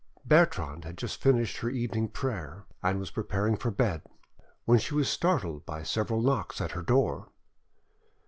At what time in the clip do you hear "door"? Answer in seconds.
6.81-7.27